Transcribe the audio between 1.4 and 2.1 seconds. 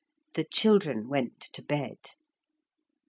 bed.